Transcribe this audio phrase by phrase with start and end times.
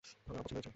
[0.23, 0.69] তবে আমার পছন্দ হয়েছে।